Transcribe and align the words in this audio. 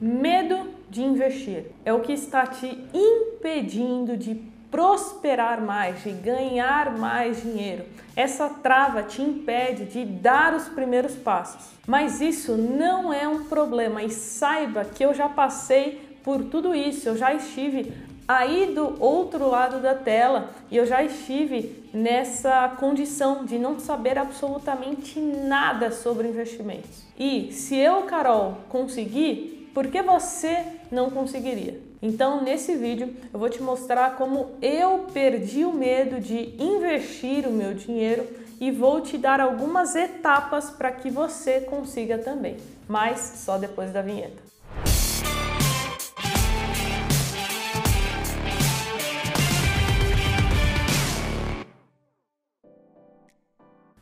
Medo 0.00 0.70
de 0.88 1.02
investir 1.02 1.66
é 1.84 1.92
o 1.92 2.00
que 2.00 2.12
está 2.12 2.46
te 2.46 2.66
impedindo 2.94 4.16
de 4.16 4.34
prosperar 4.70 5.60
mais, 5.60 6.02
de 6.02 6.10
ganhar 6.10 6.96
mais 6.96 7.42
dinheiro. 7.42 7.84
Essa 8.16 8.48
trava 8.48 9.02
te 9.02 9.20
impede 9.20 9.84
de 9.84 10.04
dar 10.04 10.54
os 10.54 10.68
primeiros 10.68 11.14
passos. 11.16 11.70
Mas 11.86 12.20
isso 12.20 12.56
não 12.56 13.12
é 13.12 13.28
um 13.28 13.44
problema 13.44 14.02
e 14.02 14.10
saiba 14.10 14.84
que 14.84 15.04
eu 15.04 15.12
já 15.12 15.28
passei 15.28 16.18
por 16.22 16.44
tudo 16.44 16.74
isso, 16.74 17.08
eu 17.08 17.16
já 17.16 17.34
estive 17.34 17.92
aí 18.28 18.72
do 18.74 19.02
outro 19.02 19.48
lado 19.48 19.80
da 19.80 19.94
tela 19.94 20.50
e 20.70 20.76
eu 20.76 20.86
já 20.86 21.02
estive 21.02 21.88
nessa 21.92 22.68
condição 22.78 23.44
de 23.44 23.58
não 23.58 23.80
saber 23.80 24.16
absolutamente 24.16 25.18
nada 25.18 25.90
sobre 25.90 26.28
investimentos. 26.28 27.02
E 27.18 27.52
se 27.52 27.76
eu, 27.76 28.02
Carol, 28.02 28.58
conseguir, 28.68 29.59
por 29.74 29.86
que 29.88 30.02
você 30.02 30.64
não 30.90 31.10
conseguiria? 31.10 31.80
Então, 32.02 32.42
nesse 32.42 32.74
vídeo, 32.74 33.14
eu 33.32 33.38
vou 33.38 33.48
te 33.50 33.62
mostrar 33.62 34.16
como 34.16 34.52
eu 34.62 35.06
perdi 35.12 35.64
o 35.64 35.72
medo 35.72 36.20
de 36.20 36.54
investir 36.62 37.46
o 37.46 37.52
meu 37.52 37.74
dinheiro 37.74 38.26
e 38.60 38.70
vou 38.70 39.00
te 39.00 39.16
dar 39.16 39.40
algumas 39.40 39.94
etapas 39.94 40.70
para 40.70 40.92
que 40.92 41.10
você 41.10 41.60
consiga 41.60 42.18
também, 42.18 42.56
mas 42.88 43.42
só 43.44 43.58
depois 43.58 43.92
da 43.92 44.02
vinheta. 44.02 44.49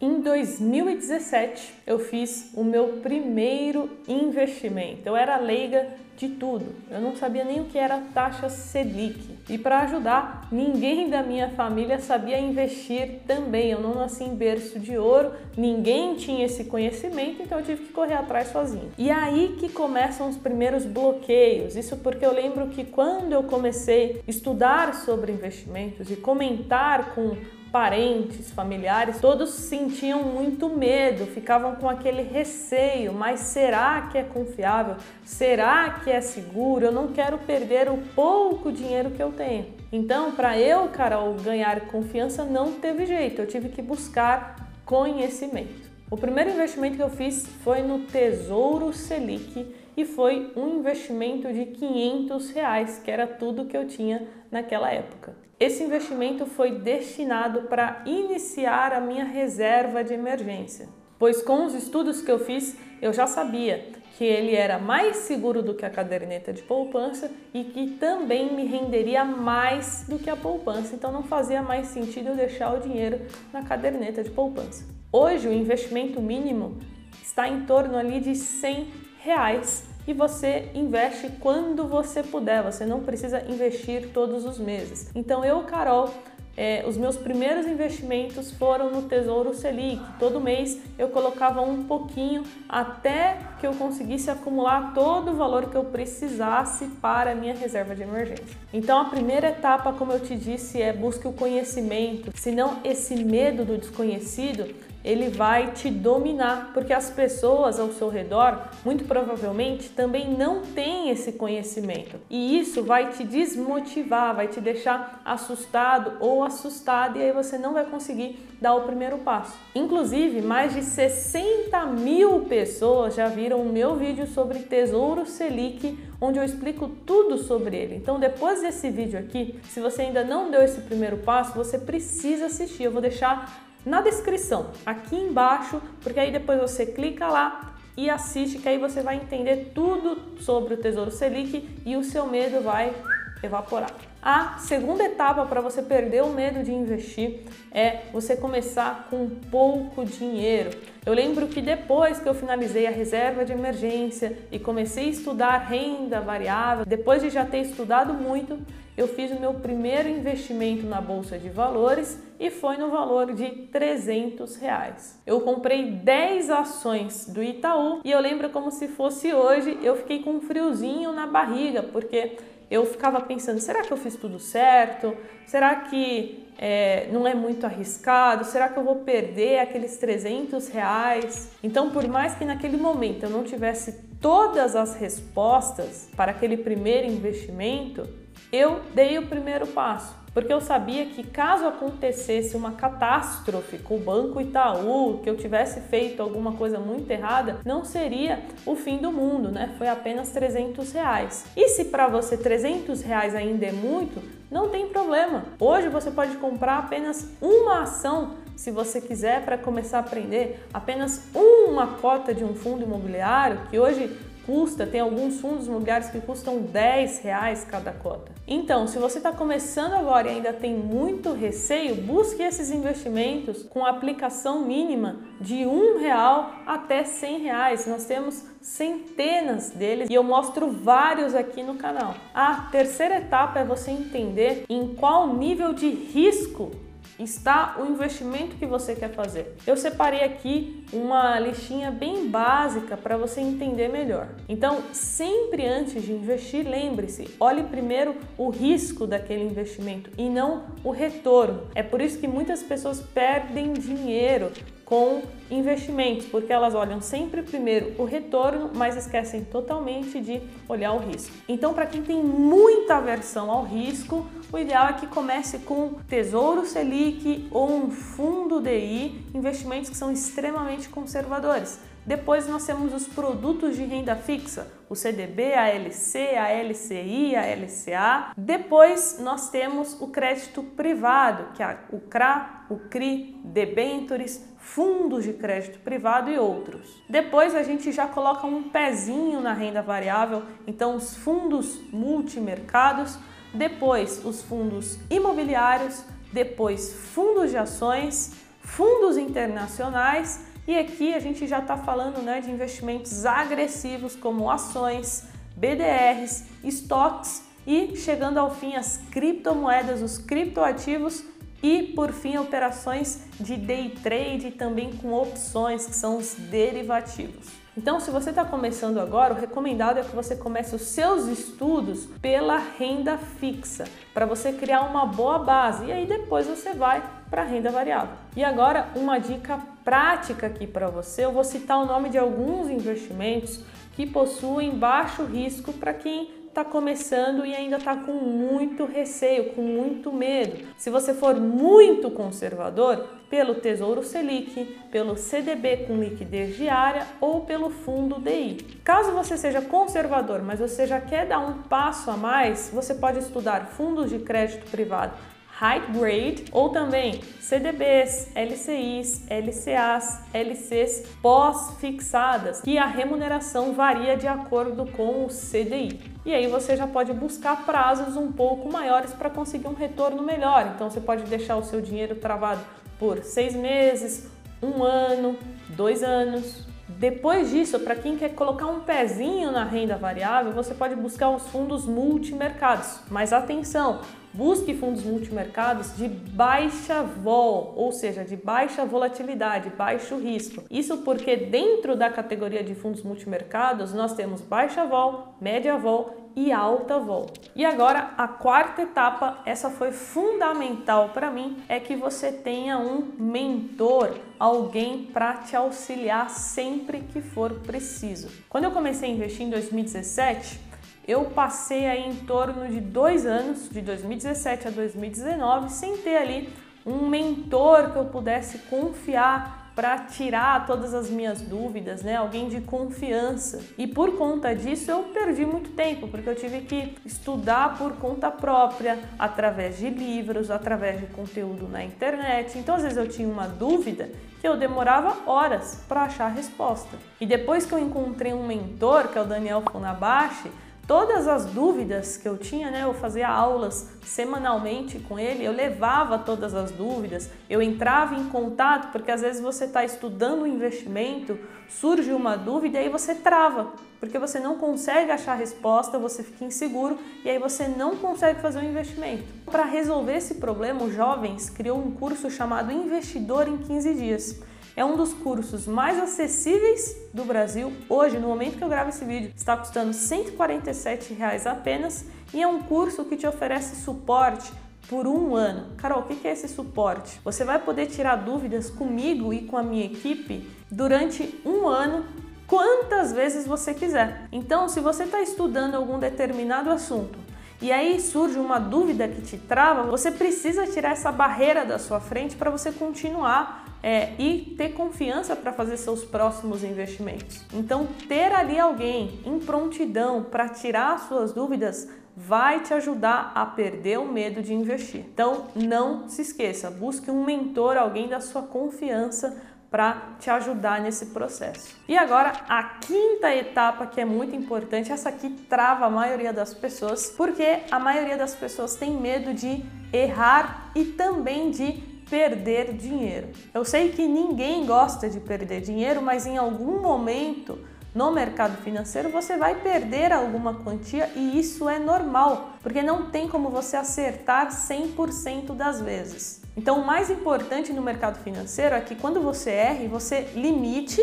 Em 0.00 0.20
2017, 0.20 1.74
eu 1.84 1.98
fiz 1.98 2.52
o 2.54 2.62
meu 2.62 3.00
primeiro 3.02 3.90
investimento. 4.06 5.00
Eu 5.04 5.16
era 5.16 5.36
leiga 5.38 5.88
de 6.16 6.28
tudo. 6.28 6.66
Eu 6.88 7.00
não 7.00 7.16
sabia 7.16 7.44
nem 7.44 7.60
o 7.60 7.64
que 7.64 7.76
era 7.76 8.00
taxa 8.14 8.48
Selic. 8.48 9.18
E 9.48 9.58
para 9.58 9.80
ajudar, 9.80 10.46
ninguém 10.52 11.10
da 11.10 11.20
minha 11.22 11.48
família 11.50 11.98
sabia 11.98 12.38
investir 12.38 13.22
também. 13.26 13.72
Eu 13.72 13.80
não 13.80 13.96
nasci 13.96 14.22
em 14.22 14.36
berço 14.36 14.78
de 14.78 14.96
ouro, 14.96 15.32
ninguém 15.56 16.14
tinha 16.14 16.46
esse 16.46 16.64
conhecimento, 16.64 17.42
então 17.42 17.58
eu 17.58 17.64
tive 17.64 17.86
que 17.86 17.92
correr 17.92 18.14
atrás 18.14 18.52
sozinho. 18.52 18.92
E 18.96 19.10
aí 19.10 19.56
que 19.58 19.68
começam 19.68 20.28
os 20.28 20.36
primeiros 20.36 20.84
bloqueios. 20.84 21.74
Isso 21.74 21.96
porque 21.96 22.24
eu 22.24 22.32
lembro 22.32 22.68
que 22.68 22.84
quando 22.84 23.32
eu 23.32 23.42
comecei 23.42 24.22
a 24.26 24.30
estudar 24.30 24.94
sobre 24.94 25.32
investimentos 25.32 26.08
e 26.08 26.14
comentar 26.14 27.14
com 27.16 27.36
parentes, 27.70 28.50
familiares, 28.50 29.20
todos 29.20 29.50
sentiam 29.50 30.22
muito 30.22 30.68
medo, 30.68 31.26
ficavam 31.26 31.76
com 31.76 31.88
aquele 31.88 32.22
receio, 32.22 33.12
mas 33.12 33.40
será 33.40 34.08
que 34.10 34.18
é 34.18 34.22
confiável? 34.22 34.96
Será 35.24 36.00
que 36.02 36.10
é 36.10 36.20
seguro? 36.20 36.86
Eu 36.86 36.92
não 36.92 37.08
quero 37.08 37.38
perder 37.38 37.88
o 37.88 37.98
pouco 38.14 38.72
dinheiro 38.72 39.10
que 39.10 39.22
eu 39.22 39.32
tenho. 39.32 39.66
Então, 39.92 40.32
para 40.32 40.58
eu, 40.58 40.88
Carol, 40.88 41.34
ganhar 41.34 41.80
confiança 41.82 42.44
não 42.44 42.72
teve 42.72 43.06
jeito, 43.06 43.40
eu 43.40 43.46
tive 43.46 43.68
que 43.68 43.82
buscar 43.82 44.70
conhecimento. 44.84 45.88
O 46.10 46.16
primeiro 46.16 46.50
investimento 46.50 46.96
que 46.96 47.02
eu 47.02 47.10
fiz 47.10 47.46
foi 47.62 47.82
no 47.82 48.00
Tesouro 48.00 48.92
Selic 48.94 49.66
e 49.98 50.04
foi 50.04 50.52
um 50.54 50.78
investimento 50.78 51.52
de 51.52 51.66
500 51.66 52.50
reais, 52.52 53.00
que 53.04 53.10
era 53.10 53.26
tudo 53.26 53.64
que 53.64 53.76
eu 53.76 53.84
tinha 53.84 54.28
naquela 54.48 54.88
época. 54.92 55.34
Esse 55.58 55.82
investimento 55.82 56.46
foi 56.46 56.78
destinado 56.78 57.62
para 57.62 58.04
iniciar 58.06 58.92
a 58.92 59.00
minha 59.00 59.24
reserva 59.24 60.04
de 60.04 60.14
emergência, 60.14 60.88
pois 61.18 61.42
com 61.42 61.66
os 61.66 61.74
estudos 61.74 62.22
que 62.22 62.30
eu 62.30 62.38
fiz, 62.38 62.78
eu 63.02 63.12
já 63.12 63.26
sabia 63.26 63.88
que 64.16 64.24
ele 64.24 64.54
era 64.54 64.78
mais 64.78 65.16
seguro 65.16 65.64
do 65.64 65.74
que 65.74 65.84
a 65.84 65.90
caderneta 65.90 66.52
de 66.52 66.62
poupança 66.62 67.28
e 67.52 67.64
que 67.64 67.96
também 67.98 68.54
me 68.54 68.66
renderia 68.66 69.24
mais 69.24 70.06
do 70.08 70.16
que 70.16 70.30
a 70.30 70.36
poupança, 70.36 70.94
então 70.94 71.10
não 71.10 71.24
fazia 71.24 71.60
mais 71.60 71.88
sentido 71.88 72.28
eu 72.28 72.36
deixar 72.36 72.72
o 72.72 72.80
dinheiro 72.80 73.22
na 73.52 73.64
caderneta 73.64 74.22
de 74.22 74.30
poupança. 74.30 74.86
Hoje 75.12 75.48
o 75.48 75.52
investimento 75.52 76.20
mínimo 76.20 76.78
está 77.20 77.48
em 77.48 77.62
torno 77.62 77.98
ali 77.98 78.20
de 78.20 78.36
100 78.36 79.08
reais 79.18 79.87
e 80.08 80.14
você 80.14 80.70
investe 80.74 81.28
quando 81.38 81.86
você 81.86 82.22
puder, 82.22 82.62
você 82.62 82.86
não 82.86 83.00
precisa 83.00 83.44
investir 83.46 84.08
todos 84.08 84.46
os 84.46 84.58
meses. 84.58 85.10
Então 85.14 85.44
eu, 85.44 85.62
Carol, 85.64 86.08
é, 86.56 86.82
os 86.88 86.96
meus 86.96 87.16
primeiros 87.16 87.66
investimentos 87.66 88.50
foram 88.50 88.90
no 88.90 89.02
Tesouro 89.02 89.54
Selic. 89.54 90.02
Todo 90.18 90.40
mês 90.40 90.80
eu 90.98 91.08
colocava 91.08 91.60
um 91.60 91.84
pouquinho 91.84 92.42
até 92.66 93.36
que 93.60 93.66
eu 93.66 93.74
conseguisse 93.74 94.30
acumular 94.30 94.92
todo 94.94 95.30
o 95.30 95.36
valor 95.36 95.68
que 95.70 95.76
eu 95.76 95.84
precisasse 95.84 96.86
para 97.02 97.32
a 97.32 97.34
minha 97.34 97.54
reserva 97.54 97.94
de 97.94 98.02
emergência. 98.02 98.56
Então 98.72 98.98
a 98.98 99.04
primeira 99.04 99.50
etapa, 99.50 99.92
como 99.92 100.10
eu 100.10 100.20
te 100.20 100.34
disse, 100.34 100.80
é 100.80 100.90
busque 100.92 101.28
o 101.28 101.32
conhecimento, 101.32 102.32
senão 102.34 102.78
esse 102.82 103.14
medo 103.14 103.64
do 103.64 103.76
desconhecido 103.76 104.74
ele 105.08 105.30
vai 105.30 105.72
te 105.72 105.88
dominar, 105.88 106.70
porque 106.74 106.92
as 106.92 107.08
pessoas 107.08 107.80
ao 107.80 107.90
seu 107.92 108.10
redor, 108.10 108.68
muito 108.84 109.04
provavelmente, 109.04 109.88
também 109.88 110.34
não 110.34 110.60
têm 110.60 111.08
esse 111.08 111.32
conhecimento. 111.32 112.20
E 112.28 112.58
isso 112.60 112.84
vai 112.84 113.08
te 113.08 113.24
desmotivar, 113.24 114.36
vai 114.36 114.48
te 114.48 114.60
deixar 114.60 115.22
assustado 115.24 116.12
ou 116.20 116.44
assustada, 116.44 117.18
e 117.18 117.22
aí 117.22 117.32
você 117.32 117.56
não 117.56 117.72
vai 117.72 117.86
conseguir 117.86 118.38
dar 118.60 118.74
o 118.74 118.82
primeiro 118.82 119.16
passo. 119.18 119.56
Inclusive, 119.74 120.42
mais 120.42 120.74
de 120.74 120.82
60 120.82 121.86
mil 121.86 122.40
pessoas 122.40 123.14
já 123.14 123.28
viram 123.28 123.62
o 123.62 123.72
meu 123.72 123.96
vídeo 123.96 124.26
sobre 124.26 124.58
Tesouro 124.58 125.24
Selic, 125.24 125.98
onde 126.20 126.38
eu 126.38 126.44
explico 126.44 126.86
tudo 127.06 127.38
sobre 127.38 127.78
ele. 127.78 127.94
Então, 127.94 128.20
depois 128.20 128.60
desse 128.60 128.90
vídeo 128.90 129.18
aqui, 129.18 129.58
se 129.70 129.80
você 129.80 130.02
ainda 130.02 130.22
não 130.22 130.50
deu 130.50 130.60
esse 130.60 130.82
primeiro 130.82 131.16
passo, 131.18 131.54
você 131.54 131.78
precisa 131.78 132.46
assistir. 132.46 132.82
Eu 132.82 132.92
vou 132.92 133.00
deixar 133.00 133.67
na 133.88 134.02
descrição, 134.02 134.70
aqui 134.84 135.16
embaixo, 135.16 135.80
porque 136.02 136.20
aí 136.20 136.30
depois 136.30 136.60
você 136.60 136.84
clica 136.84 137.26
lá 137.26 137.74
e 137.96 138.10
assiste, 138.10 138.58
que 138.58 138.68
aí 138.68 138.78
você 138.78 139.00
vai 139.02 139.16
entender 139.16 139.72
tudo 139.74 140.40
sobre 140.40 140.74
o 140.74 140.76
Tesouro 140.76 141.10
Selic 141.10 141.68
e 141.86 141.96
o 141.96 142.04
seu 142.04 142.26
medo 142.26 142.62
vai 142.62 142.94
evaporar. 143.42 143.90
A 144.20 144.58
segunda 144.58 145.04
etapa 145.04 145.46
para 145.46 145.60
você 145.60 145.80
perder 145.80 146.22
o 146.22 146.30
medo 146.30 146.62
de 146.62 146.72
investir 146.72 147.40
é 147.72 148.02
você 148.12 148.36
começar 148.36 149.06
com 149.08 149.28
pouco 149.50 150.04
dinheiro. 150.04 150.70
Eu 151.06 151.14
lembro 151.14 151.46
que 151.46 151.62
depois 151.62 152.18
que 152.18 152.28
eu 152.28 152.34
finalizei 152.34 152.86
a 152.86 152.90
reserva 152.90 153.44
de 153.44 153.52
emergência 153.52 154.36
e 154.50 154.58
comecei 154.58 155.06
a 155.06 155.10
estudar 155.10 155.56
renda 155.58 156.20
variável, 156.20 156.84
depois 156.84 157.22
de 157.22 157.30
já 157.30 157.44
ter 157.44 157.60
estudado 157.60 158.12
muito, 158.12 158.58
eu 158.96 159.06
fiz 159.06 159.30
o 159.30 159.38
meu 159.38 159.54
primeiro 159.54 160.08
investimento 160.08 160.84
na 160.84 161.00
bolsa 161.00 161.38
de 161.38 161.48
valores 161.48 162.20
e 162.40 162.50
foi 162.50 162.76
no 162.76 162.90
valor 162.90 163.32
de 163.32 163.48
300 163.48 164.56
reais. 164.56 165.22
Eu 165.24 165.40
comprei 165.42 165.92
10 165.92 166.50
ações 166.50 167.26
do 167.28 167.40
Itaú 167.40 168.00
e 168.04 168.10
eu 168.10 168.18
lembro 168.20 168.50
como 168.50 168.72
se 168.72 168.88
fosse 168.88 169.32
hoje, 169.32 169.78
eu 169.82 169.94
fiquei 169.94 170.20
com 170.22 170.32
um 170.32 170.40
friozinho 170.40 171.12
na 171.12 171.28
barriga 171.28 171.84
porque 171.84 172.36
eu 172.70 172.84
ficava 172.84 173.20
pensando: 173.20 173.60
será 173.60 173.82
que 173.82 173.92
eu 173.92 173.96
fiz 173.96 174.16
tudo 174.16 174.38
certo? 174.38 175.16
Será 175.46 175.74
que 175.76 176.46
é, 176.58 177.08
não 177.12 177.26
é 177.26 177.34
muito 177.34 177.64
arriscado? 177.64 178.44
Será 178.44 178.68
que 178.68 178.78
eu 178.78 178.84
vou 178.84 178.96
perder 178.96 179.60
aqueles 179.60 179.96
300 179.96 180.68
reais? 180.68 181.50
Então, 181.62 181.90
por 181.90 182.06
mais 182.08 182.34
que 182.34 182.44
naquele 182.44 182.76
momento 182.76 183.22
eu 183.22 183.30
não 183.30 183.44
tivesse 183.44 183.92
todas 184.20 184.74
as 184.74 184.96
respostas 184.96 186.08
para 186.16 186.32
aquele 186.32 186.56
primeiro 186.56 187.06
investimento, 187.06 188.08
eu 188.52 188.80
dei 188.94 189.16
o 189.18 189.26
primeiro 189.26 189.66
passo 189.68 190.17
porque 190.32 190.52
eu 190.52 190.60
sabia 190.60 191.06
que 191.06 191.22
caso 191.22 191.66
acontecesse 191.66 192.56
uma 192.56 192.72
catástrofe 192.72 193.78
com 193.78 193.96
o 193.96 194.00
Banco 194.00 194.40
Itaú, 194.40 195.20
que 195.22 195.28
eu 195.28 195.36
tivesse 195.36 195.80
feito 195.82 196.22
alguma 196.22 196.52
coisa 196.52 196.78
muito 196.78 197.10
errada, 197.10 197.58
não 197.64 197.84
seria 197.84 198.40
o 198.64 198.74
fim 198.74 198.98
do 198.98 199.10
mundo, 199.10 199.50
né? 199.50 199.74
Foi 199.78 199.88
apenas 199.88 200.30
300 200.30 200.92
reais. 200.92 201.46
E 201.56 201.68
se 201.68 201.86
para 201.86 202.08
você 202.08 202.36
300 202.36 203.02
reais 203.02 203.34
ainda 203.34 203.66
é 203.66 203.72
muito, 203.72 204.22
não 204.50 204.68
tem 204.68 204.88
problema. 204.88 205.44
Hoje 205.60 205.88
você 205.88 206.10
pode 206.10 206.36
comprar 206.36 206.78
apenas 206.78 207.28
uma 207.40 207.82
ação 207.82 208.34
se 208.56 208.72
você 208.72 209.00
quiser 209.00 209.44
para 209.44 209.56
começar 209.56 209.98
a 209.98 210.00
aprender 210.00 210.66
apenas 210.74 211.28
uma 211.32 211.86
cota 211.98 212.34
de 212.34 212.42
um 212.42 212.56
fundo 212.56 212.82
imobiliário, 212.82 213.60
que 213.70 213.78
hoje 213.78 214.10
custa, 214.48 214.86
tem 214.86 215.02
alguns 215.02 215.42
fundos 215.42 215.66
imobiliários 215.66 216.08
que 216.08 216.22
custam 216.22 216.58
10 216.58 217.18
reais 217.18 217.66
cada 217.70 217.92
cota. 217.92 218.32
Então, 218.46 218.86
se 218.86 218.98
você 218.98 219.18
está 219.18 219.30
começando 219.30 219.92
agora 219.92 220.26
e 220.26 220.36
ainda 220.36 220.54
tem 220.54 220.74
muito 220.74 221.34
receio, 221.34 221.94
busque 221.96 222.42
esses 222.42 222.70
investimentos 222.70 223.62
com 223.62 223.84
aplicação 223.84 224.62
mínima 224.62 225.16
de 225.38 225.66
um 225.66 225.98
real 225.98 226.50
até 226.66 227.04
100 227.04 227.40
reais. 227.40 227.86
Nós 227.86 228.06
temos 228.06 228.42
centenas 228.62 229.68
deles 229.68 230.08
e 230.08 230.14
eu 230.14 230.22
mostro 230.22 230.70
vários 230.72 231.34
aqui 231.34 231.62
no 231.62 231.74
canal. 231.74 232.14
A 232.34 232.68
terceira 232.72 233.18
etapa 233.18 233.60
é 233.60 233.64
você 233.66 233.90
entender 233.90 234.64
em 234.66 234.94
qual 234.94 235.34
nível 235.34 235.74
de 235.74 235.90
risco 235.90 236.70
está 237.18 237.76
o 237.78 237.86
investimento 237.86 238.56
que 238.56 238.66
você 238.66 238.94
quer 238.94 239.10
fazer. 239.10 239.54
Eu 239.66 239.76
separei 239.76 240.22
aqui 240.22 240.84
uma 240.92 241.38
listinha 241.38 241.90
bem 241.90 242.28
básica 242.28 242.96
para 242.96 243.16
você 243.16 243.40
entender 243.40 243.88
melhor. 243.88 244.28
Então, 244.48 244.82
sempre 244.92 245.66
antes 245.66 246.02
de 246.02 246.12
investir, 246.12 246.66
lembre-se, 246.66 247.28
olhe 247.40 247.64
primeiro 247.64 248.16
o 248.36 248.50
risco 248.50 249.06
daquele 249.06 249.44
investimento 249.44 250.10
e 250.16 250.28
não 250.28 250.64
o 250.84 250.90
retorno. 250.90 251.62
É 251.74 251.82
por 251.82 252.00
isso 252.00 252.18
que 252.18 252.28
muitas 252.28 252.62
pessoas 252.62 253.00
perdem 253.00 253.72
dinheiro 253.72 254.50
com 254.88 255.20
investimentos, 255.50 256.24
porque 256.24 256.50
elas 256.50 256.74
olham 256.74 256.98
sempre 256.98 257.42
primeiro 257.42 257.92
o 257.98 258.06
retorno, 258.06 258.70
mas 258.72 258.96
esquecem 258.96 259.44
totalmente 259.44 260.18
de 260.18 260.40
olhar 260.66 260.94
o 260.94 260.98
risco. 260.98 261.30
Então, 261.46 261.74
para 261.74 261.84
quem 261.84 262.00
tem 262.00 262.24
muita 262.24 262.96
aversão 262.96 263.50
ao 263.50 263.64
risco, 263.64 264.26
o 264.50 264.56
ideal 264.56 264.88
é 264.88 264.94
que 264.94 265.06
comece 265.06 265.58
com 265.58 265.90
Tesouro 266.08 266.64
Selic 266.64 267.46
ou 267.50 267.70
um 267.70 267.90
fundo 267.90 268.62
DI, 268.62 269.26
investimentos 269.34 269.90
que 269.90 269.96
são 269.96 270.10
extremamente 270.10 270.88
conservadores. 270.88 271.78
Depois 272.08 272.48
nós 272.48 272.64
temos 272.64 272.94
os 272.94 273.06
produtos 273.06 273.76
de 273.76 273.84
renda 273.84 274.16
fixa, 274.16 274.66
o 274.88 274.94
CDB, 274.94 275.52
a 275.52 275.68
LC, 275.68 276.38
a 276.38 276.50
LCI, 276.50 277.36
a 277.36 277.42
LCA. 277.54 278.32
Depois 278.34 279.18
nós 279.20 279.50
temos 279.50 279.92
o 280.00 280.06
crédito 280.08 280.62
privado, 280.62 281.52
que 281.52 281.62
é 281.62 281.80
o 281.92 282.00
CRA, 282.00 282.64
o 282.70 282.78
CRI, 282.78 283.38
debentures, 283.44 284.42
fundos 284.56 285.22
de 285.22 285.34
crédito 285.34 285.80
privado 285.80 286.30
e 286.30 286.38
outros. 286.38 286.88
Depois 287.10 287.54
a 287.54 287.62
gente 287.62 287.92
já 287.92 288.06
coloca 288.06 288.46
um 288.46 288.70
pezinho 288.70 289.42
na 289.42 289.52
renda 289.52 289.82
variável, 289.82 290.44
então 290.66 290.96
os 290.96 291.14
fundos 291.14 291.78
multimercados, 291.92 293.18
depois 293.52 294.24
os 294.24 294.40
fundos 294.40 294.98
imobiliários, 295.10 296.02
depois 296.32 296.90
fundos 296.90 297.50
de 297.50 297.58
ações, 297.58 298.32
fundos 298.62 299.18
internacionais 299.18 300.47
e 300.68 300.78
aqui 300.78 301.14
a 301.14 301.18
gente 301.18 301.46
já 301.46 301.60
está 301.60 301.78
falando 301.78 302.20
né, 302.20 302.42
de 302.42 302.50
investimentos 302.50 303.24
agressivos 303.24 304.14
como 304.14 304.50
ações, 304.50 305.24
BDRs, 305.56 306.44
estoques 306.62 307.42
e 307.66 307.96
chegando 307.96 308.36
ao 308.36 308.54
fim 308.54 308.76
as 308.76 308.98
criptomoedas, 309.10 310.02
os 310.02 310.18
criptoativos 310.18 311.24
e 311.62 311.84
por 311.94 312.12
fim 312.12 312.36
operações 312.36 313.22
de 313.40 313.56
day 313.56 313.96
trade 314.02 314.50
também 314.50 314.92
com 314.92 315.14
opções 315.14 315.86
que 315.86 315.94
são 315.94 316.18
os 316.18 316.34
derivativos. 316.34 317.46
Então, 317.78 318.00
se 318.00 318.10
você 318.10 318.30
está 318.30 318.44
começando 318.44 318.98
agora, 318.98 319.32
o 319.32 319.36
recomendado 319.36 319.98
é 319.98 320.02
que 320.02 320.16
você 320.16 320.34
comece 320.34 320.74
os 320.74 320.82
seus 320.82 321.28
estudos 321.28 322.06
pela 322.20 322.58
renda 322.58 323.16
fixa, 323.16 323.84
para 324.12 324.26
você 324.26 324.52
criar 324.52 324.80
uma 324.80 325.06
boa 325.06 325.38
base 325.38 325.84
e 325.84 325.92
aí 325.92 326.04
depois 326.04 326.48
você 326.48 326.74
vai 326.74 327.00
para 327.30 327.42
a 327.42 327.44
renda 327.44 327.70
variável. 327.70 328.16
E 328.34 328.42
agora, 328.42 328.88
uma 328.96 329.20
dica 329.20 329.60
prática 329.84 330.48
aqui 330.48 330.66
para 330.66 330.88
você, 330.88 331.24
eu 331.24 331.30
vou 331.30 331.44
citar 331.44 331.78
o 331.78 331.86
nome 331.86 332.08
de 332.08 332.18
alguns 332.18 332.68
investimentos 332.68 333.60
que 333.94 334.04
possuem 334.04 334.76
baixo 334.76 335.22
risco 335.22 335.72
para 335.72 335.94
quem 335.94 336.32
está 336.48 336.64
começando 336.64 337.46
e 337.46 337.54
ainda 337.54 337.76
está 337.76 337.94
com 337.94 338.12
muito 338.12 338.84
receio, 338.84 339.52
com 339.54 339.62
muito 339.62 340.12
medo. 340.12 340.66
Se 340.76 340.90
você 340.90 341.14
for 341.14 341.36
muito 341.36 342.10
conservador, 342.10 343.06
pelo 343.30 343.56
Tesouro 343.56 344.02
Selic, 344.02 344.78
pelo 344.90 345.16
CDB 345.16 345.84
com 345.86 346.02
liquidez 346.02 346.56
diária 346.56 347.06
ou 347.20 347.42
pelo 347.42 347.70
fundo 347.70 348.18
DI. 348.18 348.80
Caso 348.82 349.12
você 349.12 349.36
seja 349.36 349.60
conservador, 349.60 350.42
mas 350.42 350.60
você 350.60 350.86
já 350.86 351.00
quer 351.00 351.26
dar 351.26 351.38
um 351.38 351.62
passo 351.62 352.10
a 352.10 352.16
mais, 352.16 352.70
você 352.72 352.94
pode 352.94 353.18
estudar 353.18 353.66
fundos 353.66 354.10
de 354.10 354.18
crédito 354.18 354.70
privado 354.70 355.12
high 355.58 355.80
grade 355.90 356.44
ou 356.52 356.68
também 356.68 357.20
CDBs, 357.40 358.30
LCIs, 358.32 359.26
LCAs, 359.28 360.20
LCs 360.32 361.04
pós-fixadas, 361.20 362.60
que 362.60 362.78
a 362.78 362.86
remuneração 362.86 363.72
varia 363.72 364.16
de 364.16 364.28
acordo 364.28 364.86
com 364.92 365.24
o 365.24 365.28
CDI. 365.28 366.00
E 366.24 366.32
aí 366.32 366.46
você 366.46 366.76
já 366.76 366.86
pode 366.86 367.12
buscar 367.12 367.66
prazos 367.66 368.16
um 368.16 368.30
pouco 368.30 368.70
maiores 368.70 369.12
para 369.12 369.28
conseguir 369.28 369.66
um 369.66 369.74
retorno 369.74 370.22
melhor. 370.22 370.70
Então 370.76 370.88
você 370.88 371.00
pode 371.00 371.24
deixar 371.24 371.56
o 371.56 371.64
seu 371.64 371.80
dinheiro 371.80 372.14
travado 372.14 372.60
por 372.96 373.24
seis 373.24 373.56
meses, 373.56 374.30
um 374.62 374.84
ano, 374.84 375.36
dois 375.70 376.04
anos, 376.04 376.68
depois 376.88 377.50
disso, 377.50 377.78
para 377.80 377.94
quem 377.94 378.16
quer 378.16 378.30
colocar 378.30 378.66
um 378.66 378.80
pezinho 378.80 379.52
na 379.52 379.62
renda 379.62 379.96
variável, 379.96 380.52
você 380.52 380.74
pode 380.74 380.96
buscar 380.96 381.28
os 381.28 381.46
fundos 381.48 381.84
multimercados. 381.84 383.00
Mas 383.10 383.32
atenção, 383.32 384.00
busque 384.38 384.72
fundos 384.72 385.02
multimercados 385.02 385.96
de 385.96 386.06
baixa 386.06 387.02
vol, 387.02 387.72
ou 387.74 387.90
seja, 387.90 388.24
de 388.24 388.36
baixa 388.36 388.84
volatilidade, 388.84 389.68
baixo 389.70 390.16
risco. 390.16 390.62
Isso 390.70 390.98
porque 390.98 391.34
dentro 391.34 391.96
da 391.96 392.08
categoria 392.08 392.62
de 392.62 392.72
fundos 392.72 393.02
multimercados 393.02 393.92
nós 393.92 394.14
temos 394.14 394.40
baixa 394.40 394.84
vol, 394.84 395.34
média 395.40 395.76
vol 395.76 396.30
e 396.36 396.52
alta 396.52 397.00
vol. 397.00 397.26
E 397.56 397.64
agora 397.64 398.12
a 398.16 398.28
quarta 398.28 398.82
etapa, 398.82 399.38
essa 399.44 399.70
foi 399.70 399.90
fundamental 399.90 401.08
para 401.08 401.32
mim, 401.32 401.56
é 401.68 401.80
que 401.80 401.96
você 401.96 402.30
tenha 402.30 402.78
um 402.78 403.10
mentor, 403.18 404.14
alguém 404.38 405.06
para 405.06 405.34
te 405.34 405.56
auxiliar 405.56 406.30
sempre 406.30 407.00
que 407.00 407.20
for 407.20 407.54
preciso. 407.66 408.28
Quando 408.48 408.64
eu 408.64 408.70
comecei 408.70 409.10
a 409.10 409.12
investir 409.12 409.44
em 409.44 409.50
2017, 409.50 410.67
eu 411.08 411.24
passei 411.24 411.86
aí 411.86 412.06
em 412.06 412.14
torno 412.14 412.68
de 412.68 412.82
dois 412.82 413.24
anos, 413.24 413.70
de 413.70 413.80
2017 413.80 414.68
a 414.68 414.70
2019, 414.70 415.70
sem 415.72 415.96
ter 415.96 416.18
ali 416.18 416.52
um 416.84 417.08
mentor 417.08 417.92
que 417.92 417.96
eu 417.96 418.04
pudesse 418.04 418.58
confiar 418.70 419.72
para 419.74 419.96
tirar 420.00 420.66
todas 420.66 420.92
as 420.92 421.08
minhas 421.08 421.40
dúvidas, 421.40 422.02
né? 422.02 422.16
Alguém 422.16 422.48
de 422.48 422.60
confiança. 422.60 423.60
E 423.78 423.86
por 423.86 424.18
conta 424.18 424.54
disso 424.54 424.90
eu 424.90 425.04
perdi 425.04 425.46
muito 425.46 425.70
tempo, 425.70 426.08
porque 426.08 426.28
eu 426.28 426.34
tive 426.34 426.62
que 426.62 426.96
estudar 427.06 427.78
por 427.78 427.92
conta 427.92 428.30
própria, 428.30 428.98
através 429.18 429.78
de 429.78 429.88
livros, 429.88 430.50
através 430.50 431.00
de 431.00 431.06
conteúdo 431.06 431.68
na 431.68 431.82
internet. 431.84 432.58
Então 432.58 432.74
às 432.74 432.82
vezes 432.82 432.98
eu 432.98 433.08
tinha 433.08 433.28
uma 433.28 433.46
dúvida 433.46 434.10
que 434.40 434.48
eu 434.48 434.56
demorava 434.56 435.16
horas 435.30 435.82
para 435.88 436.02
achar 436.02 436.26
a 436.26 436.28
resposta. 436.28 436.98
E 437.20 437.24
depois 437.24 437.64
que 437.64 437.72
eu 437.72 437.78
encontrei 437.78 438.34
um 438.34 438.46
mentor, 438.46 439.08
que 439.08 439.16
é 439.16 439.22
o 439.22 439.24
Daniel 439.24 439.62
Funabashi, 439.62 440.50
todas 440.88 441.28
as 441.28 441.44
dúvidas 441.44 442.16
que 442.16 442.26
eu 442.26 442.38
tinha, 442.38 442.70
né? 442.70 442.82
Eu 442.82 442.94
fazia 442.94 443.28
aulas 443.28 443.90
semanalmente 444.02 444.98
com 444.98 445.18
ele, 445.18 445.44
eu 445.44 445.52
levava 445.52 446.18
todas 446.18 446.54
as 446.54 446.70
dúvidas, 446.70 447.28
eu 447.48 447.60
entrava 447.60 448.14
em 448.14 448.30
contato, 448.30 448.90
porque 448.90 449.10
às 449.10 449.20
vezes 449.20 449.42
você 449.42 449.66
está 449.66 449.84
estudando 449.84 450.42
um 450.42 450.46
investimento, 450.46 451.38
surge 451.68 452.10
uma 452.10 452.36
dúvida 452.36 452.78
e 452.78 452.84
aí 452.84 452.88
você 452.88 453.14
trava, 453.14 453.74
porque 454.00 454.18
você 454.18 454.40
não 454.40 454.56
consegue 454.56 455.10
achar 455.10 455.32
a 455.32 455.36
resposta, 455.36 455.98
você 455.98 456.22
fica 456.22 456.46
inseguro 456.46 456.98
e 457.22 457.28
aí 457.28 457.38
você 457.38 457.68
não 457.68 457.94
consegue 457.96 458.40
fazer 458.40 458.60
o 458.60 458.62
um 458.62 458.70
investimento. 458.70 459.24
Para 459.44 459.64
resolver 459.64 460.16
esse 460.16 460.36
problema, 460.36 460.84
os 460.84 460.94
jovens 460.94 461.50
criou 461.50 461.78
um 461.78 461.90
curso 461.90 462.30
chamado 462.30 462.72
Investidor 462.72 463.46
em 463.46 463.58
15 463.58 463.94
Dias. 463.94 464.40
É 464.78 464.84
um 464.84 464.96
dos 464.96 465.12
cursos 465.12 465.66
mais 465.66 465.98
acessíveis 465.98 466.96
do 467.12 467.24
Brasil. 467.24 467.72
Hoje, 467.88 468.16
no 468.16 468.28
momento 468.28 468.58
que 468.58 468.62
eu 468.62 468.68
gravo 468.68 468.90
esse 468.90 469.04
vídeo, 469.04 469.32
está 469.34 469.56
custando 469.56 469.92
147 469.92 471.14
reais 471.14 471.48
apenas 471.48 472.04
e 472.32 472.40
é 472.40 472.46
um 472.46 472.62
curso 472.62 473.04
que 473.04 473.16
te 473.16 473.26
oferece 473.26 473.74
suporte 473.82 474.52
por 474.88 475.04
um 475.08 475.34
ano. 475.34 475.72
Carol, 475.78 476.02
o 476.02 476.04
que 476.04 476.28
é 476.28 476.30
esse 476.30 476.46
suporte? 476.46 477.20
Você 477.24 477.44
vai 477.44 477.58
poder 477.58 477.86
tirar 477.86 478.14
dúvidas 478.14 478.70
comigo 478.70 479.34
e 479.34 479.42
com 479.42 479.56
a 479.56 479.64
minha 479.64 479.84
equipe 479.84 480.48
durante 480.70 481.42
um 481.44 481.66
ano 481.66 482.04
quantas 482.46 483.12
vezes 483.12 483.48
você 483.48 483.74
quiser. 483.74 484.28
Então, 484.30 484.68
se 484.68 484.78
você 484.78 485.02
está 485.02 485.20
estudando 485.20 485.74
algum 485.74 485.98
determinado 485.98 486.70
assunto 486.70 487.18
e 487.60 487.72
aí 487.72 488.00
surge 488.00 488.38
uma 488.38 488.60
dúvida 488.60 489.08
que 489.08 489.22
te 489.22 489.38
trava, 489.38 489.90
você 489.90 490.12
precisa 490.12 490.68
tirar 490.68 490.92
essa 490.92 491.10
barreira 491.10 491.64
da 491.64 491.80
sua 491.80 491.98
frente 491.98 492.36
para 492.36 492.48
você 492.48 492.70
continuar 492.70 493.67
é, 493.82 494.12
e 494.18 494.54
ter 494.56 494.70
confiança 494.70 495.36
para 495.36 495.52
fazer 495.52 495.76
seus 495.76 496.04
próximos 496.04 496.64
investimentos. 496.64 497.44
Então, 497.52 497.86
ter 498.08 498.32
ali 498.32 498.58
alguém 498.58 499.20
em 499.24 499.38
prontidão 499.38 500.24
para 500.24 500.48
tirar 500.48 500.98
suas 501.00 501.32
dúvidas 501.32 501.88
vai 502.16 502.60
te 502.60 502.74
ajudar 502.74 503.30
a 503.34 503.46
perder 503.46 503.98
o 503.98 504.04
medo 504.04 504.42
de 504.42 504.52
investir. 504.52 505.04
Então, 505.12 505.46
não 505.54 506.08
se 506.08 506.22
esqueça, 506.22 506.68
busque 506.68 507.10
um 507.10 507.24
mentor, 507.24 507.76
alguém 507.76 508.08
da 508.08 508.20
sua 508.20 508.42
confiança 508.42 509.40
para 509.70 510.14
te 510.18 510.30
ajudar 510.30 510.80
nesse 510.80 511.06
processo. 511.06 511.76
E 511.86 511.96
agora 511.96 512.32
a 512.48 512.62
quinta 512.64 513.34
etapa 513.34 513.86
que 513.86 514.00
é 514.00 514.04
muito 514.04 514.34
importante, 514.34 514.90
essa 514.90 515.10
aqui 515.10 515.30
trava 515.48 515.86
a 515.86 515.90
maioria 515.90 516.32
das 516.32 516.54
pessoas, 516.54 517.12
porque 517.16 517.60
a 517.70 517.78
maioria 517.78 518.16
das 518.16 518.34
pessoas 518.34 518.74
tem 518.74 518.92
medo 518.98 519.34
de 519.34 519.62
errar 519.92 520.70
e 520.74 520.84
também 520.84 521.50
de 521.50 521.72
perder 522.08 522.72
dinheiro. 522.72 523.28
Eu 523.52 523.64
sei 523.64 523.90
que 523.90 524.06
ninguém 524.06 524.66
gosta 524.66 525.08
de 525.08 525.20
perder 525.20 525.60
dinheiro, 525.60 526.00
mas 526.02 526.26
em 526.26 526.36
algum 526.36 526.80
momento 526.80 527.58
no 527.94 528.12
mercado 528.12 528.62
financeiro, 528.62 529.08
você 529.08 529.36
vai 529.36 529.56
perder 529.56 530.12
alguma 530.12 530.54
quantia 530.54 531.10
e 531.16 531.38
isso 531.38 531.68
é 531.68 531.78
normal, 531.78 532.52
porque 532.62 532.82
não 532.82 533.10
tem 533.10 533.26
como 533.26 533.48
você 533.48 533.76
acertar 533.76 534.50
100% 534.50 535.54
das 535.54 535.80
vezes. 535.80 536.42
Então, 536.56 536.80
o 536.80 536.86
mais 536.86 537.10
importante 537.10 537.72
no 537.72 537.82
mercado 537.82 538.22
financeiro 538.22 538.74
é 538.74 538.80
que 538.80 538.94
quando 538.94 539.20
você 539.20 539.50
erre, 539.50 539.88
você 539.88 540.28
limite 540.34 541.00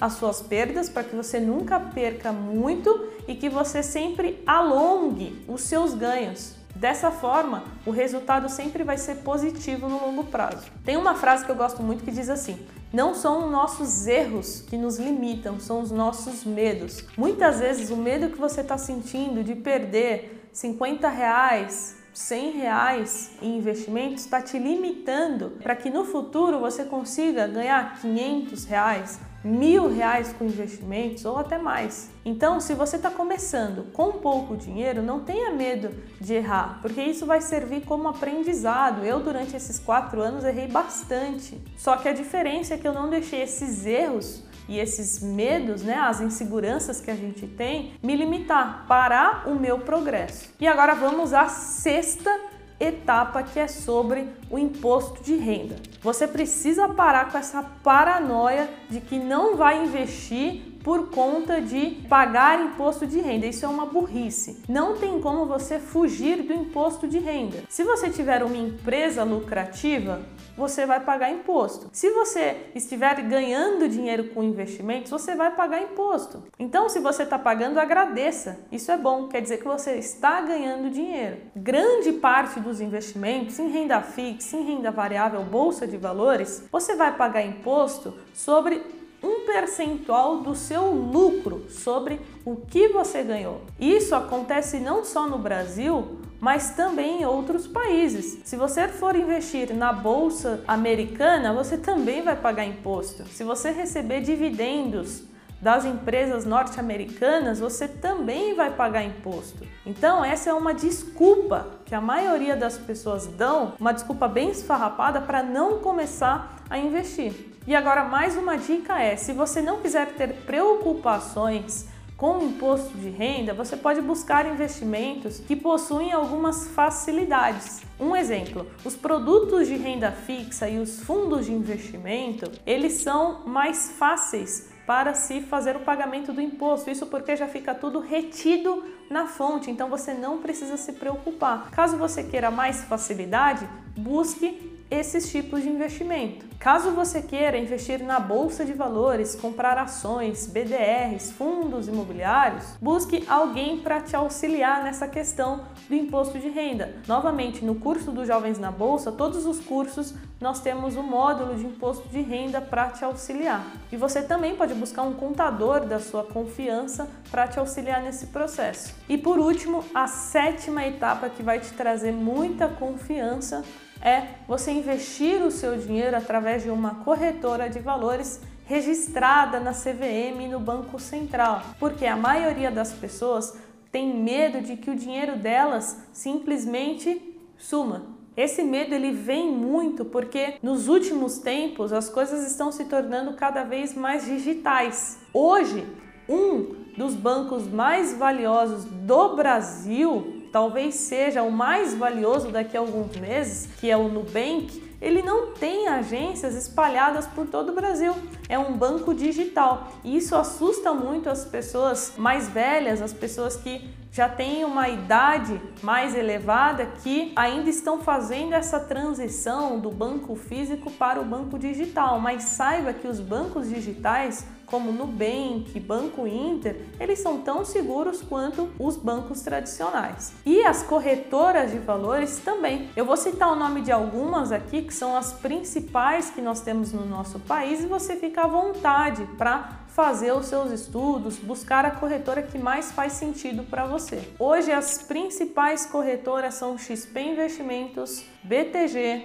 as 0.00 0.14
suas 0.14 0.42
perdas 0.42 0.88
para 0.88 1.04
que 1.04 1.14
você 1.14 1.38
nunca 1.38 1.78
perca 1.78 2.32
muito 2.32 3.08
e 3.28 3.34
que 3.34 3.48
você 3.48 3.82
sempre 3.82 4.42
alongue 4.46 5.42
os 5.48 5.62
seus 5.62 5.94
ganhos. 5.94 6.56
Dessa 6.84 7.10
forma, 7.10 7.64
o 7.86 7.90
resultado 7.90 8.46
sempre 8.50 8.84
vai 8.84 8.98
ser 8.98 9.14
positivo 9.22 9.88
no 9.88 9.98
longo 9.98 10.24
prazo. 10.24 10.70
Tem 10.84 10.98
uma 10.98 11.14
frase 11.14 11.42
que 11.42 11.50
eu 11.50 11.56
gosto 11.56 11.82
muito 11.82 12.04
que 12.04 12.10
diz 12.10 12.28
assim: 12.28 12.58
não 12.92 13.14
são 13.14 13.50
nossos 13.50 14.06
erros 14.06 14.60
que 14.60 14.76
nos 14.76 14.98
limitam, 14.98 15.58
são 15.58 15.80
os 15.80 15.90
nossos 15.90 16.44
medos. 16.44 17.02
Muitas 17.16 17.58
vezes 17.58 17.88
o 17.88 17.96
medo 17.96 18.28
que 18.28 18.38
você 18.38 18.60
está 18.60 18.76
sentindo 18.76 19.42
de 19.42 19.54
perder 19.54 20.46
50 20.52 21.08
reais, 21.08 21.96
100 22.12 22.50
reais 22.50 23.30
em 23.40 23.56
investimentos 23.56 24.22
está 24.22 24.42
te 24.42 24.58
limitando 24.58 25.56
para 25.62 25.74
que 25.74 25.88
no 25.88 26.04
futuro 26.04 26.60
você 26.60 26.84
consiga 26.84 27.46
ganhar 27.46 27.98
500 28.02 28.64
reais, 28.66 29.18
mil 29.44 29.94
reais 29.94 30.32
com 30.32 30.46
investimentos 30.46 31.24
ou 31.26 31.38
até 31.38 31.58
mais. 31.58 32.10
Então, 32.24 32.58
se 32.58 32.72
você 32.72 32.96
está 32.96 33.10
começando 33.10 33.92
com 33.92 34.12
pouco 34.12 34.56
dinheiro, 34.56 35.02
não 35.02 35.20
tenha 35.20 35.50
medo 35.50 35.90
de 36.18 36.34
errar, 36.34 36.78
porque 36.80 37.02
isso 37.02 37.26
vai 37.26 37.42
servir 37.42 37.82
como 37.82 38.08
aprendizado. 38.08 39.04
Eu, 39.04 39.20
durante 39.20 39.54
esses 39.54 39.78
quatro 39.78 40.22
anos, 40.22 40.44
errei 40.44 40.66
bastante. 40.66 41.60
Só 41.76 41.96
que 41.96 42.08
a 42.08 42.14
diferença 42.14 42.74
é 42.74 42.78
que 42.78 42.88
eu 42.88 42.94
não 42.94 43.10
deixei 43.10 43.42
esses 43.42 43.84
erros 43.84 44.42
e 44.66 44.78
esses 44.78 45.22
medos, 45.22 45.82
né, 45.82 45.96
as 45.96 46.22
inseguranças 46.22 47.00
que 47.00 47.10
a 47.10 47.14
gente 47.14 47.46
tem, 47.46 47.92
me 48.02 48.16
limitar, 48.16 48.86
parar 48.88 49.46
o 49.46 49.54
meu 49.54 49.78
progresso. 49.80 50.48
E 50.58 50.66
agora 50.66 50.94
vamos 50.94 51.34
à 51.34 51.48
sexta 51.48 52.30
etapa 52.78 53.42
que 53.42 53.58
é 53.58 53.68
sobre 53.68 54.28
o 54.50 54.58
imposto 54.58 55.22
de 55.22 55.36
renda. 55.36 55.76
Você 56.02 56.26
precisa 56.26 56.88
parar 56.88 57.30
com 57.30 57.38
essa 57.38 57.62
paranoia 57.82 58.68
de 58.90 59.00
que 59.00 59.18
não 59.18 59.56
vai 59.56 59.84
investir 59.84 60.73
por 60.84 61.08
conta 61.08 61.62
de 61.62 62.02
pagar 62.08 62.60
imposto 62.60 63.06
de 63.06 63.18
renda. 63.18 63.46
Isso 63.46 63.64
é 63.64 63.68
uma 63.68 63.86
burrice. 63.86 64.62
Não 64.68 64.98
tem 64.98 65.18
como 65.18 65.46
você 65.46 65.80
fugir 65.80 66.42
do 66.42 66.52
imposto 66.52 67.08
de 67.08 67.18
renda. 67.18 67.64
Se 67.70 67.82
você 67.82 68.10
tiver 68.10 68.44
uma 68.44 68.56
empresa 68.56 69.24
lucrativa, 69.24 70.20
você 70.56 70.84
vai 70.84 71.00
pagar 71.00 71.30
imposto. 71.32 71.88
Se 71.90 72.10
você 72.10 72.68
estiver 72.74 73.22
ganhando 73.22 73.88
dinheiro 73.88 74.24
com 74.28 74.42
investimentos, 74.42 75.10
você 75.10 75.34
vai 75.34 75.50
pagar 75.56 75.82
imposto. 75.82 76.44
Então, 76.58 76.88
se 76.88 77.00
você 77.00 77.22
está 77.22 77.38
pagando, 77.38 77.80
agradeça. 77.80 78.60
Isso 78.70 78.92
é 78.92 78.98
bom, 78.98 79.26
quer 79.26 79.40
dizer 79.40 79.58
que 79.58 79.64
você 79.64 79.94
está 79.94 80.42
ganhando 80.42 80.90
dinheiro. 80.90 81.38
Grande 81.56 82.12
parte 82.12 82.60
dos 82.60 82.80
investimentos 82.80 83.58
em 83.58 83.68
renda 83.68 84.02
fixa, 84.02 84.56
em 84.56 84.64
renda 84.64 84.90
variável, 84.90 85.42
bolsa 85.42 85.86
de 85.86 85.96
valores, 85.96 86.68
você 86.70 86.94
vai 86.94 87.16
pagar 87.16 87.42
imposto 87.42 88.14
sobre 88.34 89.03
um 89.24 89.46
percentual 89.46 90.38
do 90.38 90.54
seu 90.54 90.92
lucro 90.92 91.64
sobre 91.70 92.20
o 92.44 92.56
que 92.56 92.88
você 92.88 93.22
ganhou. 93.22 93.62
Isso 93.80 94.14
acontece 94.14 94.78
não 94.78 95.04
só 95.04 95.26
no 95.26 95.38
Brasil, 95.38 96.18
mas 96.38 96.72
também 96.72 97.22
em 97.22 97.24
outros 97.24 97.66
países. 97.66 98.40
Se 98.44 98.54
você 98.54 98.86
for 98.86 99.16
investir 99.16 99.74
na 99.74 99.92
bolsa 99.92 100.62
americana, 100.68 101.54
você 101.54 101.78
também 101.78 102.20
vai 102.20 102.36
pagar 102.36 102.66
imposto. 102.66 103.24
Se 103.28 103.42
você 103.42 103.70
receber 103.70 104.20
dividendos 104.20 105.22
das 105.64 105.86
empresas 105.86 106.44
norte-americanas, 106.44 107.58
você 107.58 107.88
também 107.88 108.54
vai 108.54 108.70
pagar 108.70 109.02
imposto. 109.02 109.66
Então, 109.86 110.22
essa 110.22 110.50
é 110.50 110.52
uma 110.52 110.74
desculpa 110.74 111.68
que 111.86 111.94
a 111.94 112.00
maioria 112.02 112.54
das 112.54 112.76
pessoas 112.76 113.26
dão, 113.26 113.72
uma 113.80 113.94
desculpa 113.94 114.28
bem 114.28 114.50
esfarrapada 114.50 115.22
para 115.22 115.42
não 115.42 115.78
começar 115.78 116.53
a 116.68 116.78
investir. 116.78 117.32
E 117.66 117.74
agora 117.74 118.04
mais 118.04 118.36
uma 118.36 118.56
dica 118.56 119.00
é, 119.00 119.16
se 119.16 119.32
você 119.32 119.62
não 119.62 119.80
quiser 119.80 120.12
ter 120.14 120.34
preocupações 120.44 121.88
com 122.16 122.38
o 122.38 122.44
imposto 122.44 122.96
de 122.96 123.08
renda, 123.08 123.52
você 123.52 123.76
pode 123.76 124.00
buscar 124.00 124.46
investimentos 124.46 125.40
que 125.40 125.56
possuem 125.56 126.12
algumas 126.12 126.68
facilidades. 126.68 127.82
Um 127.98 128.14
exemplo, 128.14 128.66
os 128.84 128.94
produtos 128.94 129.66
de 129.66 129.76
renda 129.76 130.12
fixa 130.12 130.68
e 130.68 130.78
os 130.78 131.00
fundos 131.00 131.46
de 131.46 131.52
investimento, 131.52 132.50
eles 132.64 132.94
são 132.94 133.46
mais 133.46 133.90
fáceis 133.98 134.70
para 134.86 135.14
se 135.14 135.40
fazer 135.40 135.76
o 135.76 135.80
pagamento 135.80 136.32
do 136.32 136.40
imposto. 136.40 136.90
Isso 136.90 137.06
porque 137.06 137.34
já 137.36 137.48
fica 137.48 137.74
tudo 137.74 138.00
retido 138.00 138.84
na 139.10 139.26
fonte, 139.26 139.70
então 139.70 139.88
você 139.88 140.12
não 140.14 140.38
precisa 140.38 140.76
se 140.76 140.92
preocupar. 140.92 141.70
Caso 141.70 141.96
você 141.96 142.22
queira 142.22 142.50
mais 142.50 142.84
facilidade, 142.84 143.68
busque 143.96 144.73
esses 144.90 145.30
tipos 145.30 145.62
de 145.62 145.68
investimento. 145.68 146.46
Caso 146.58 146.92
você 146.92 147.20
queira 147.20 147.58
investir 147.58 148.02
na 148.02 148.18
bolsa 148.18 148.64
de 148.64 148.72
valores, 148.72 149.34
comprar 149.34 149.76
ações, 149.76 150.46
BDRs, 150.46 151.32
fundos 151.32 151.88
imobiliários, 151.88 152.76
busque 152.80 153.24
alguém 153.28 153.80
para 153.80 154.00
te 154.00 154.16
auxiliar 154.16 154.82
nessa 154.82 155.06
questão 155.06 155.66
do 155.88 155.94
imposto 155.94 156.38
de 156.38 156.48
renda. 156.48 156.94
Novamente, 157.06 157.64
no 157.64 157.74
curso 157.74 158.10
dos 158.10 158.26
Jovens 158.26 158.58
na 158.58 158.70
Bolsa, 158.70 159.12
todos 159.12 159.44
os 159.44 159.60
cursos 159.60 160.14
nós 160.40 160.60
temos 160.60 160.96
um 160.96 161.02
módulo 161.02 161.54
de 161.54 161.66
imposto 161.66 162.08
de 162.08 162.20
renda 162.22 162.60
para 162.60 162.88
te 162.88 163.04
auxiliar. 163.04 163.66
E 163.92 163.96
você 163.96 164.22
também 164.22 164.56
pode 164.56 164.74
buscar 164.74 165.02
um 165.02 165.14
contador 165.14 165.86
da 165.86 166.00
sua 166.00 166.24
confiança 166.24 167.08
para 167.30 167.46
te 167.46 167.58
auxiliar 167.58 168.02
nesse 168.02 168.28
processo. 168.28 168.94
E 169.08 169.16
por 169.18 169.38
último, 169.38 169.84
a 169.94 170.06
sétima 170.06 170.84
etapa 170.84 171.28
que 171.28 171.42
vai 171.42 171.60
te 171.60 171.72
trazer 171.72 172.12
muita 172.12 172.68
confiança 172.68 173.62
é 174.04 174.28
você 174.46 174.70
investir 174.70 175.42
o 175.42 175.50
seu 175.50 175.78
dinheiro 175.78 176.14
através 176.14 176.62
de 176.62 176.68
uma 176.68 176.96
corretora 176.96 177.70
de 177.70 177.78
valores 177.78 178.40
registrada 178.66 179.58
na 179.58 179.72
CVM 179.72 180.42
e 180.42 180.48
no 180.48 180.60
Banco 180.60 181.00
Central, 181.00 181.62
porque 181.80 182.04
a 182.04 182.16
maioria 182.16 182.70
das 182.70 182.92
pessoas 182.92 183.56
tem 183.90 184.14
medo 184.14 184.60
de 184.60 184.76
que 184.76 184.90
o 184.90 184.96
dinheiro 184.96 185.36
delas 185.36 185.98
simplesmente 186.12 187.40
suma. 187.56 188.14
Esse 188.36 188.62
medo 188.62 188.94
ele 188.94 189.12
vem 189.12 189.50
muito 189.50 190.04
porque 190.04 190.54
nos 190.62 190.88
últimos 190.88 191.38
tempos 191.38 191.92
as 191.92 192.08
coisas 192.08 192.46
estão 192.50 192.72
se 192.72 192.84
tornando 192.86 193.34
cada 193.34 193.62
vez 193.62 193.94
mais 193.94 194.24
digitais. 194.24 195.18
Hoje, 195.32 195.86
um 196.28 196.74
dos 196.96 197.14
bancos 197.14 197.68
mais 197.68 198.16
valiosos 198.16 198.84
do 198.84 199.36
Brasil 199.36 200.43
talvez 200.54 200.94
seja 200.94 201.42
o 201.42 201.50
mais 201.50 201.94
valioso 201.94 202.52
daqui 202.52 202.76
a 202.76 202.80
alguns 202.80 203.16
meses, 203.16 203.68
que 203.80 203.90
é 203.90 203.96
o 203.96 204.06
Nubank, 204.06 204.94
ele 205.02 205.20
não 205.20 205.48
tem 205.48 205.88
agências 205.88 206.54
espalhadas 206.54 207.26
por 207.26 207.48
todo 207.48 207.72
o 207.72 207.74
Brasil. 207.74 208.14
É 208.48 208.56
um 208.56 208.76
banco 208.76 209.12
digital. 209.12 209.88
E 210.04 210.16
isso 210.16 210.36
assusta 210.36 210.94
muito 210.94 211.28
as 211.28 211.44
pessoas 211.44 212.12
mais 212.16 212.48
velhas, 212.48 213.02
as 213.02 213.12
pessoas 213.12 213.56
que 213.56 213.90
já 214.12 214.28
têm 214.28 214.64
uma 214.64 214.88
idade 214.88 215.60
mais 215.82 216.14
elevada 216.14 216.86
que 217.02 217.32
ainda 217.34 217.68
estão 217.68 217.98
fazendo 217.98 218.52
essa 218.52 218.78
transição 218.78 219.80
do 219.80 219.90
banco 219.90 220.36
físico 220.36 220.88
para 220.88 221.20
o 221.20 221.24
banco 221.24 221.58
digital. 221.58 222.20
Mas 222.20 222.44
saiba 222.44 222.92
que 222.92 223.08
os 223.08 223.18
bancos 223.18 223.68
digitais 223.68 224.46
como 224.66 224.92
Nubank, 224.92 225.78
Banco 225.80 226.26
Inter, 226.26 226.80
eles 226.98 227.18
são 227.18 227.40
tão 227.40 227.64
seguros 227.64 228.22
quanto 228.22 228.70
os 228.78 228.96
bancos 228.96 229.42
tradicionais. 229.42 230.32
E 230.44 230.62
as 230.62 230.82
corretoras 230.82 231.70
de 231.70 231.78
valores 231.78 232.38
também. 232.38 232.90
Eu 232.96 233.04
vou 233.04 233.16
citar 233.16 233.52
o 233.52 233.56
nome 233.56 233.82
de 233.82 233.92
algumas 233.92 234.52
aqui 234.52 234.82
que 234.82 234.94
são 234.94 235.16
as 235.16 235.32
principais 235.32 236.30
que 236.30 236.40
nós 236.40 236.60
temos 236.60 236.92
no 236.92 237.04
nosso 237.04 237.38
país 237.40 237.82
e 237.82 237.86
você 237.86 238.16
fica 238.16 238.44
à 238.44 238.46
vontade 238.46 239.26
para 239.38 239.84
fazer 239.88 240.32
os 240.32 240.46
seus 240.46 240.72
estudos, 240.72 241.38
buscar 241.38 241.84
a 241.84 241.90
corretora 241.92 242.42
que 242.42 242.58
mais 242.58 242.90
faz 242.90 243.12
sentido 243.12 243.62
para 243.62 243.86
você. 243.86 244.28
Hoje 244.40 244.72
as 244.72 244.98
principais 244.98 245.86
corretoras 245.86 246.54
são 246.54 246.76
XP 246.76 247.20
Investimentos, 247.20 248.24
BTG, 248.42 249.24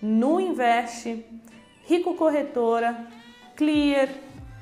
Nuinvest, 0.00 1.24
Rico 1.84 2.14
Corretora, 2.14 3.06
Clear, 3.56 4.08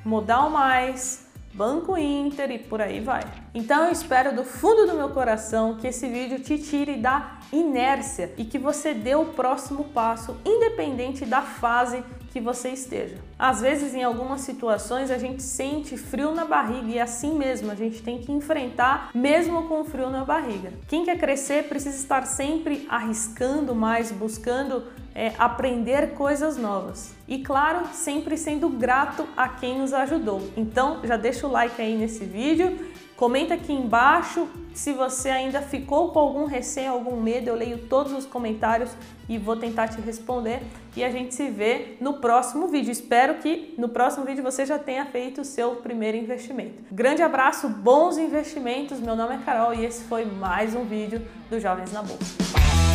Modal 0.06 0.48
Mais, 0.48 1.26
Banco 1.52 1.98
Inter 1.98 2.48
e 2.52 2.58
por 2.60 2.80
aí 2.80 3.00
vai. 3.00 3.24
Então 3.52 3.86
eu 3.86 3.90
espero 3.90 4.36
do 4.36 4.44
fundo 4.44 4.86
do 4.86 4.94
meu 4.94 5.08
coração 5.08 5.74
que 5.74 5.88
esse 5.88 6.06
vídeo 6.06 6.38
te 6.38 6.58
tire 6.58 6.94
da 6.94 7.40
inércia 7.52 8.32
e 8.38 8.44
que 8.44 8.56
você 8.56 8.94
dê 8.94 9.16
o 9.16 9.24
próximo 9.24 9.82
passo, 9.86 10.36
independente 10.44 11.24
da 11.24 11.42
fase 11.42 12.04
que 12.30 12.38
você 12.38 12.68
esteja. 12.68 13.16
Às 13.36 13.62
vezes, 13.62 13.94
em 13.94 14.04
algumas 14.04 14.42
situações, 14.42 15.10
a 15.10 15.18
gente 15.18 15.42
sente 15.42 15.96
frio 15.96 16.32
na 16.32 16.44
barriga 16.44 16.86
e 16.88 16.98
é 16.98 17.02
assim 17.02 17.34
mesmo, 17.34 17.72
a 17.72 17.74
gente 17.74 18.00
tem 18.00 18.18
que 18.18 18.30
enfrentar 18.30 19.10
mesmo 19.12 19.64
com 19.64 19.82
frio 19.84 20.08
na 20.08 20.24
barriga. 20.24 20.72
Quem 20.86 21.04
quer 21.04 21.18
crescer 21.18 21.68
precisa 21.68 21.96
estar 21.96 22.26
sempre 22.26 22.86
arriscando 22.88 23.74
mais, 23.74 24.12
buscando 24.12 24.84
é, 25.16 25.32
aprender 25.38 26.10
coisas 26.10 26.58
novas. 26.58 27.14
E 27.26 27.38
claro, 27.38 27.86
sempre 27.94 28.36
sendo 28.36 28.68
grato 28.68 29.26
a 29.34 29.48
quem 29.48 29.78
nos 29.78 29.94
ajudou. 29.94 30.42
Então 30.54 31.00
já 31.02 31.16
deixa 31.16 31.46
o 31.46 31.50
like 31.50 31.80
aí 31.80 31.96
nesse 31.96 32.26
vídeo, 32.26 32.78
comenta 33.16 33.54
aqui 33.54 33.72
embaixo 33.72 34.46
se 34.74 34.92
você 34.92 35.30
ainda 35.30 35.62
ficou 35.62 36.10
com 36.10 36.18
algum 36.18 36.44
receio, 36.44 36.92
algum 36.92 37.18
medo. 37.18 37.48
Eu 37.48 37.54
leio 37.54 37.78
todos 37.78 38.12
os 38.12 38.26
comentários 38.26 38.90
e 39.26 39.38
vou 39.38 39.56
tentar 39.56 39.88
te 39.88 39.98
responder. 40.02 40.60
E 40.94 41.02
a 41.02 41.10
gente 41.10 41.34
se 41.34 41.48
vê 41.48 41.96
no 41.98 42.18
próximo 42.18 42.68
vídeo. 42.68 42.92
Espero 42.92 43.36
que 43.36 43.74
no 43.78 43.88
próximo 43.88 44.26
vídeo 44.26 44.44
você 44.44 44.66
já 44.66 44.78
tenha 44.78 45.06
feito 45.06 45.40
o 45.40 45.44
seu 45.46 45.76
primeiro 45.76 46.18
investimento. 46.18 46.74
Grande 46.92 47.22
abraço, 47.22 47.70
bons 47.70 48.18
investimentos. 48.18 49.00
Meu 49.00 49.16
nome 49.16 49.36
é 49.36 49.38
Carol 49.38 49.72
e 49.72 49.82
esse 49.86 50.04
foi 50.04 50.26
mais 50.26 50.74
um 50.74 50.84
vídeo 50.84 51.22
do 51.48 51.58
Jovens 51.58 51.90
na 51.90 52.02
Bolsa. 52.02 52.85